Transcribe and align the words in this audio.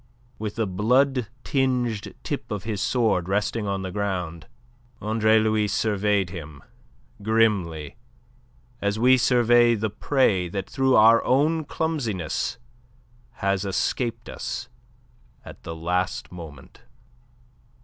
With 0.39 0.55
the 0.55 0.65
blood 0.65 1.27
tinged 1.43 2.15
tip 2.23 2.49
of 2.49 2.63
his 2.63 2.81
sword 2.81 3.29
resting 3.29 3.67
on 3.67 3.83
the 3.83 3.91
ground, 3.91 4.47
Andre 4.99 5.37
Louis 5.37 5.67
surveyed 5.67 6.31
him 6.31 6.63
grimly, 7.21 7.97
as 8.81 8.97
we 8.97 9.15
survey 9.15 9.75
the 9.75 9.91
prey 9.91 10.49
that 10.49 10.67
through 10.67 10.95
our 10.95 11.23
own 11.23 11.65
clumsiness 11.65 12.57
has 13.45 13.63
escaped 13.63 14.27
us 14.27 14.69
at 15.45 15.61
the 15.61 15.75
last 15.75 16.31
moment. 16.31 16.81